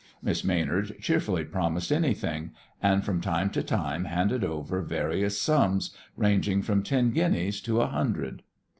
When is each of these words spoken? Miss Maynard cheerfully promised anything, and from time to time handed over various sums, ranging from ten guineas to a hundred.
Miss 0.23 0.43
Maynard 0.43 0.95
cheerfully 0.99 1.45
promised 1.45 1.91
anything, 1.91 2.53
and 2.81 3.05
from 3.05 3.21
time 3.21 3.51
to 3.51 3.61
time 3.61 4.05
handed 4.05 4.43
over 4.43 4.81
various 4.81 5.39
sums, 5.39 5.95
ranging 6.17 6.63
from 6.63 6.81
ten 6.81 7.11
guineas 7.11 7.61
to 7.61 7.81
a 7.81 7.85
hundred. 7.87 8.41